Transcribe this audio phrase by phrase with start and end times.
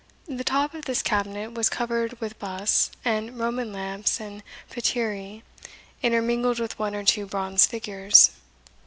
[0.25, 5.43] The top of this cabinet was covered with busts, and Roman lamps and paterae,
[6.01, 8.31] intermingled with one or two bronze figures.